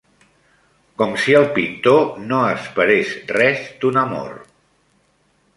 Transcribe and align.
Com 1.01 1.11
si 1.25 1.35
el 1.41 1.45
pintor 1.57 2.01
no 2.31 2.39
esperés 2.55 3.13
res 3.37 3.63
d'un 3.85 4.03
amor 4.09 4.37